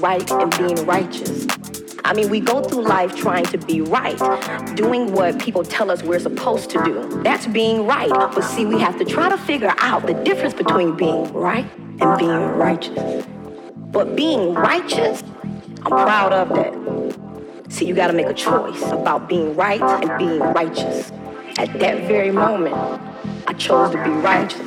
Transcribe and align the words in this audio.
right 0.00 0.30
and 0.30 0.56
being 0.58 0.86
righteous. 0.86 1.46
I 2.04 2.12
mean, 2.14 2.30
we 2.30 2.40
go 2.40 2.62
through 2.62 2.82
life 2.82 3.16
trying 3.16 3.46
to 3.46 3.58
be 3.58 3.80
right, 3.80 4.16
doing 4.76 5.12
what 5.12 5.40
people 5.40 5.64
tell 5.64 5.90
us 5.90 6.02
we're 6.02 6.20
supposed 6.20 6.70
to 6.70 6.82
do. 6.84 7.22
That's 7.22 7.46
being 7.48 7.84
right. 7.84 8.10
But 8.10 8.42
see, 8.42 8.64
we 8.64 8.78
have 8.80 8.96
to 8.98 9.04
try 9.04 9.28
to 9.28 9.36
figure 9.36 9.74
out 9.78 10.06
the 10.06 10.14
difference 10.14 10.54
between 10.54 10.96
being 10.96 11.32
right 11.32 11.68
and 12.00 12.18
being 12.18 12.30
righteous. 12.30 13.26
But 13.90 14.14
being 14.14 14.54
righteous, 14.54 15.22
I'm 15.82 15.92
proud 15.92 16.32
of 16.32 16.48
that. 16.50 17.72
See, 17.72 17.86
you 17.86 17.94
got 17.94 18.08
to 18.08 18.12
make 18.12 18.26
a 18.26 18.34
choice 18.34 18.82
about 18.92 19.28
being 19.28 19.56
right 19.56 19.80
and 19.80 20.18
being 20.18 20.40
righteous. 20.40 21.10
At 21.58 21.72
that 21.80 22.06
very 22.06 22.30
moment, 22.30 22.76
I 23.48 23.52
chose 23.54 23.90
to 23.90 24.04
be 24.04 24.10
righteous. 24.10 24.65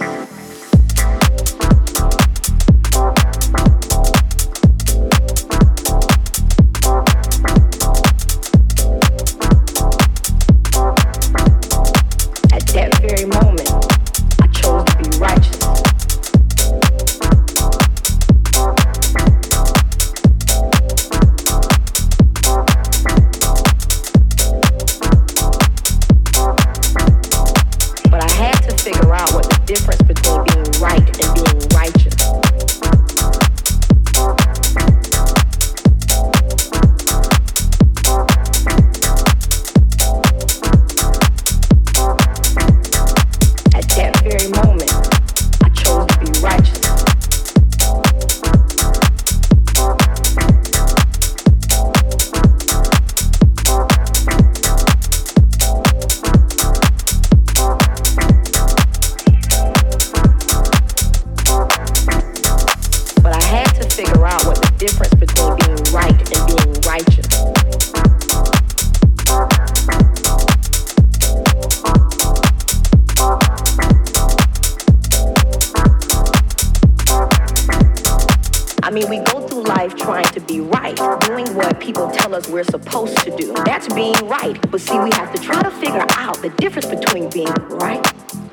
I 78.89 78.91
mean, 78.91 79.07
we 79.07 79.19
go 79.19 79.47
through 79.47 79.65
life 79.65 79.95
trying 79.95 80.25
to 80.33 80.39
be 80.39 80.61
right, 80.61 80.95
doing 81.21 81.45
what 81.53 81.79
people 81.79 82.09
tell 82.09 82.33
us 82.33 82.47
we're 82.47 82.63
supposed 82.63 83.19
to 83.19 83.37
do. 83.37 83.53
That's 83.63 83.87
being 83.93 84.15
right. 84.23 84.59
But 84.71 84.81
see, 84.81 84.97
we 84.97 85.11
have 85.11 85.31
to 85.31 85.39
try 85.39 85.61
to 85.61 85.69
figure 85.69 86.07
out 86.13 86.41
the 86.41 86.49
difference 86.57 86.87
between 86.87 87.29
being 87.29 87.53
right 87.69 88.03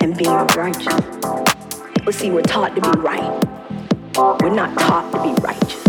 and 0.02 0.14
being 0.14 0.36
righteous. 0.54 1.00
But 2.04 2.14
see, 2.14 2.28
we're 2.30 2.42
taught 2.42 2.74
to 2.74 2.82
be 2.82 3.00
right. 3.00 4.42
We're 4.42 4.54
not 4.54 4.78
taught 4.78 5.10
to 5.12 5.22
be 5.22 5.32
righteous. 5.40 5.85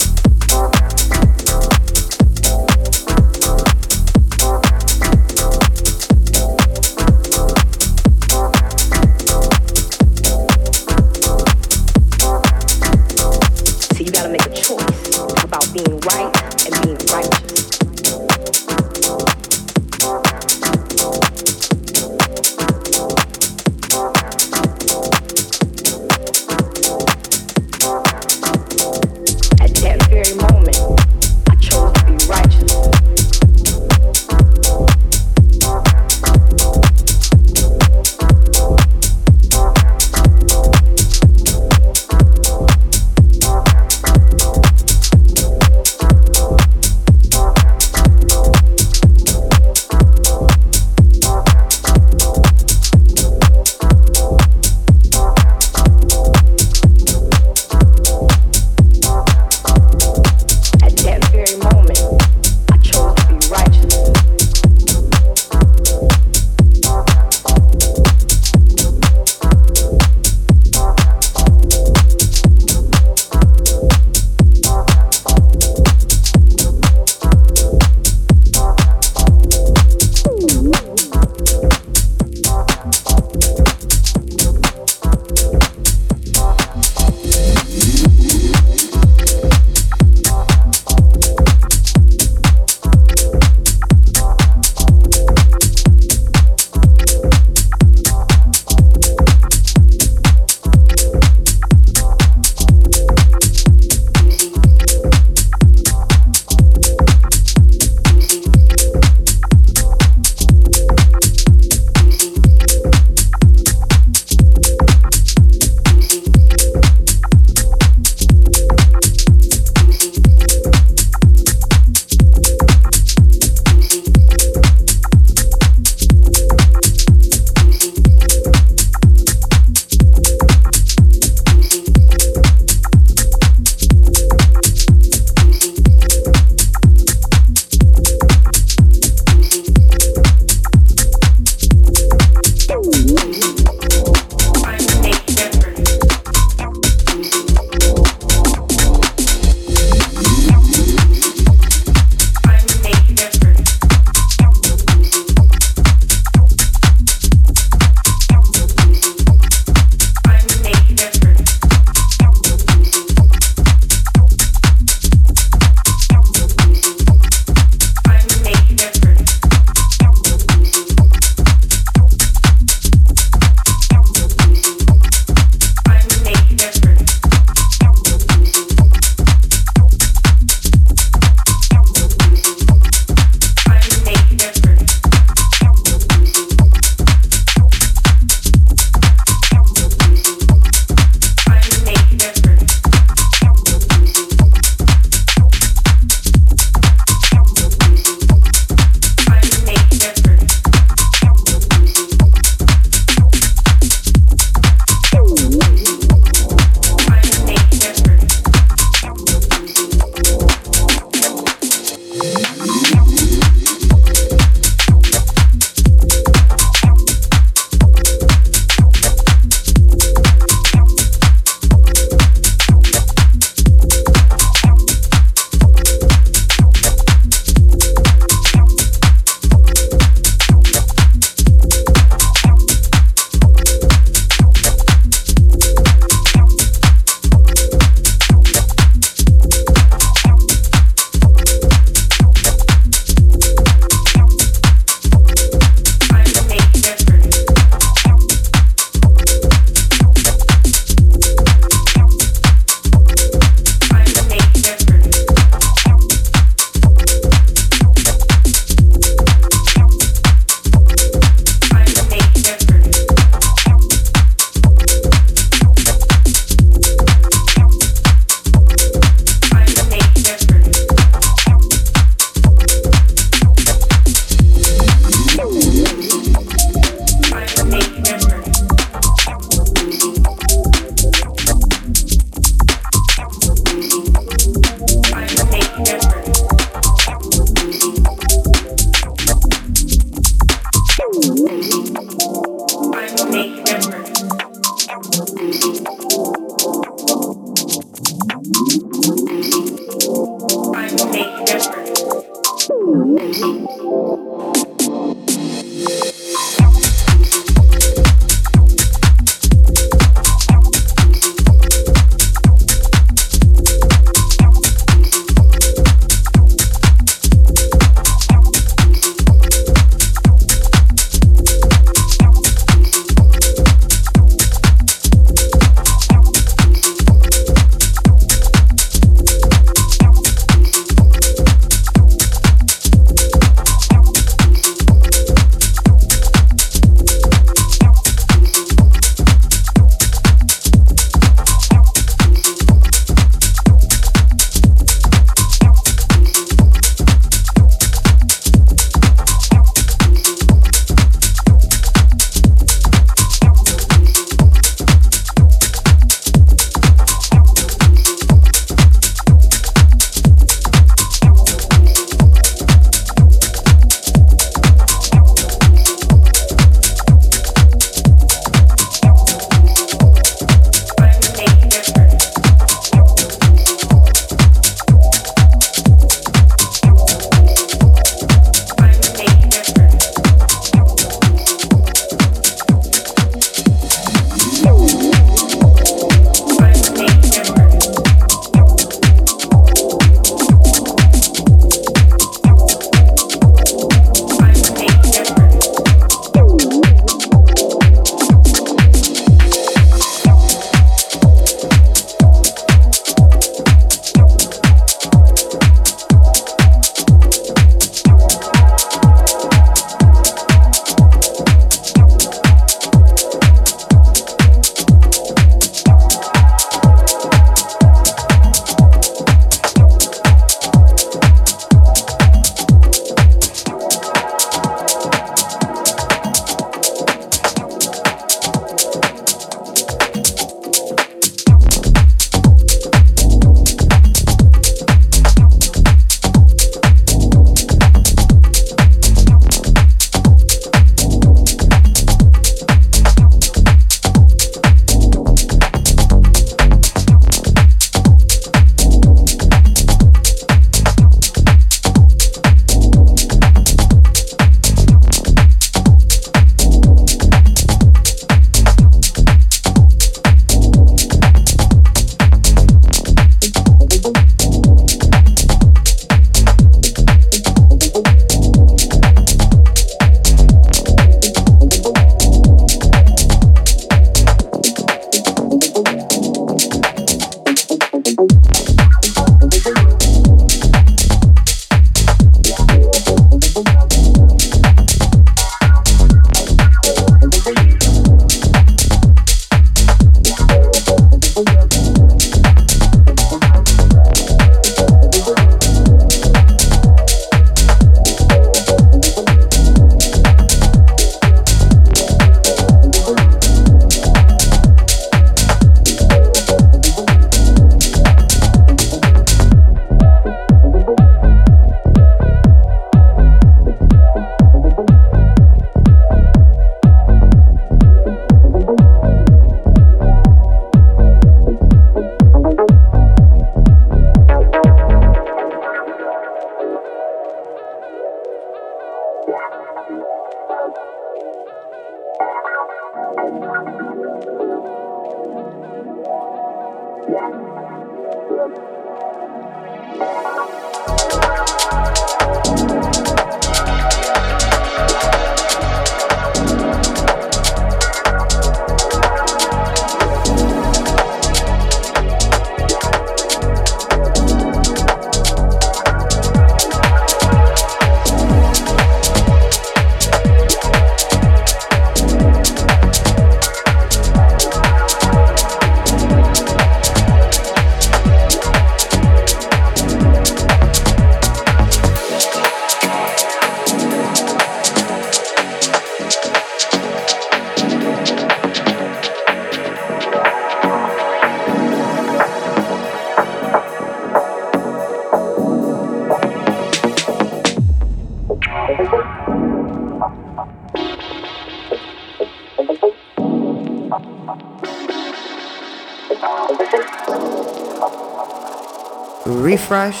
Refresh 599.68 600.00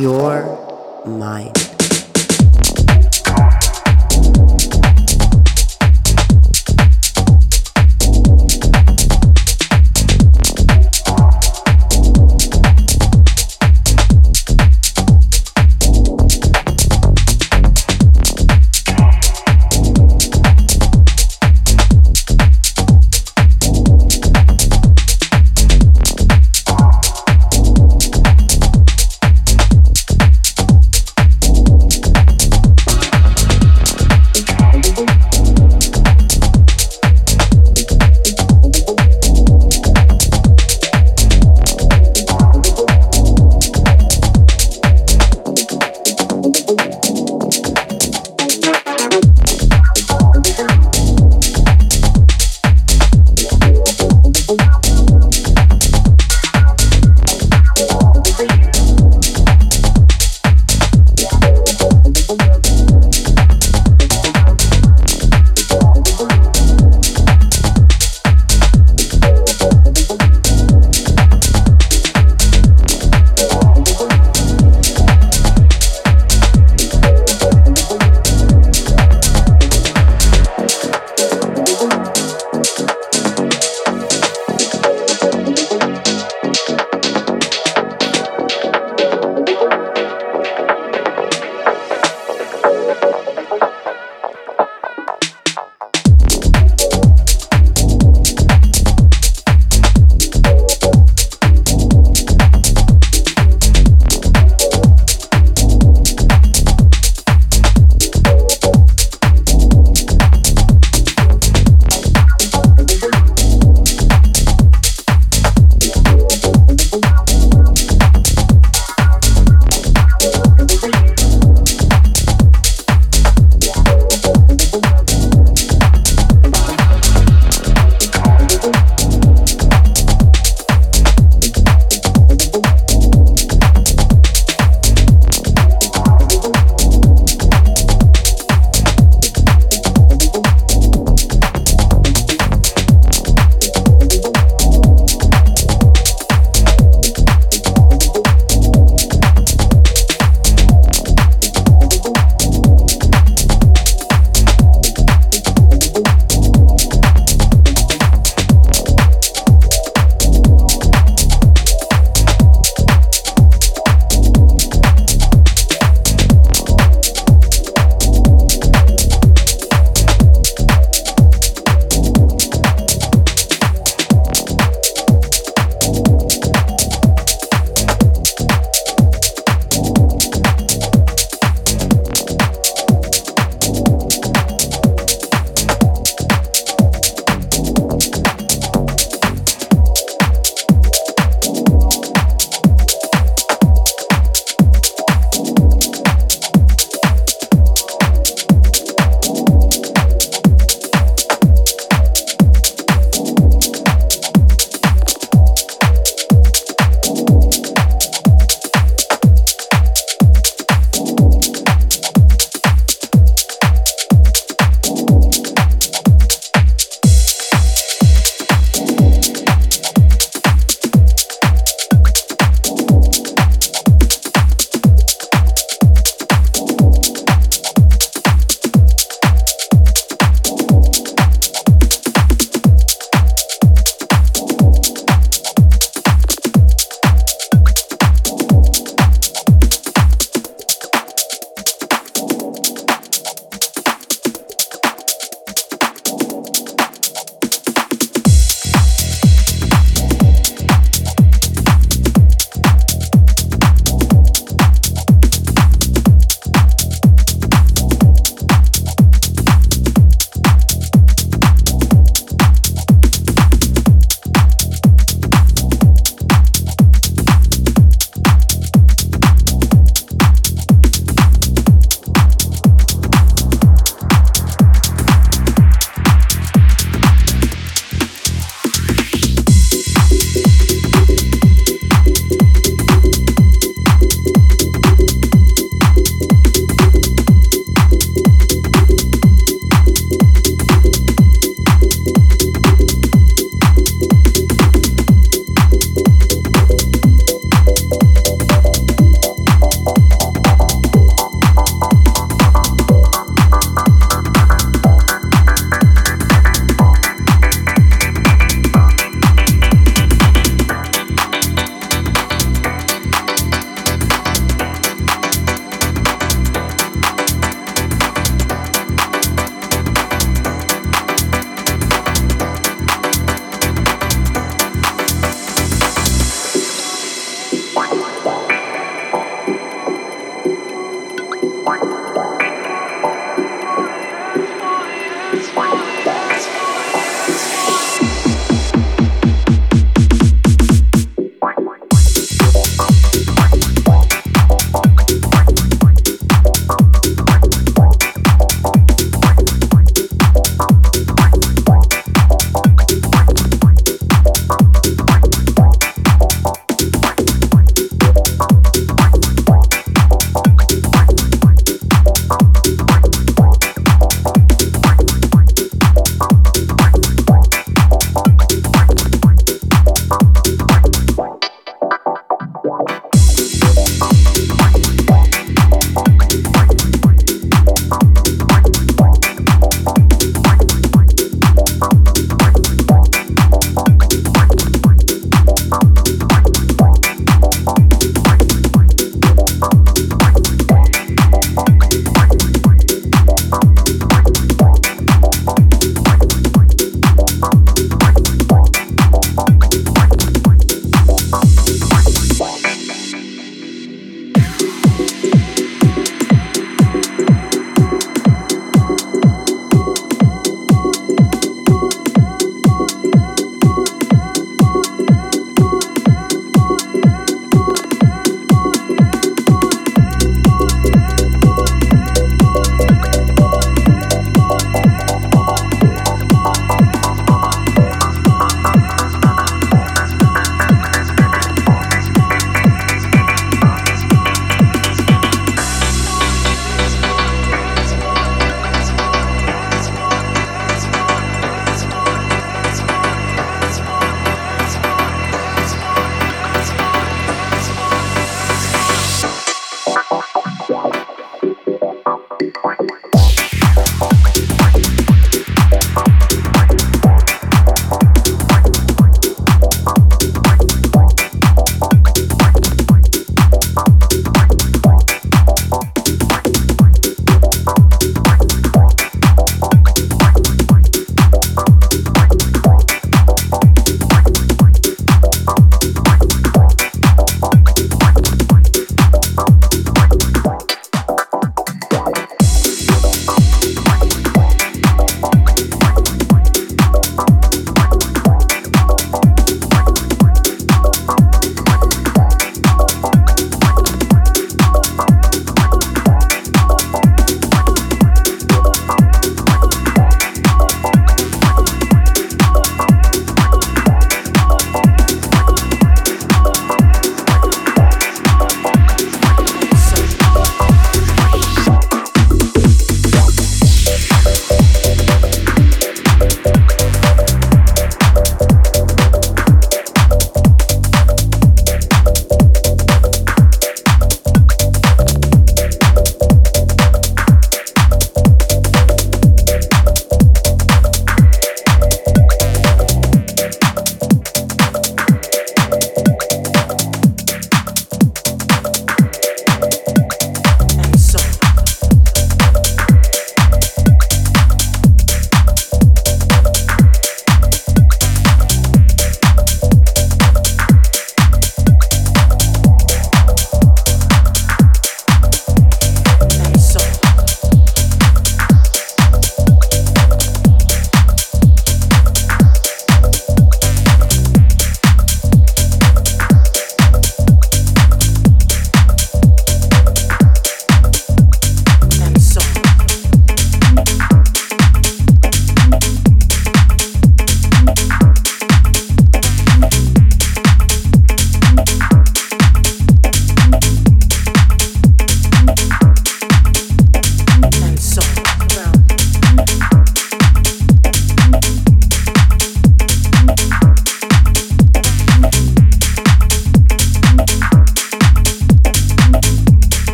your 0.00 0.59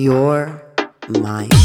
your 0.00 0.62
mind. 1.08 1.59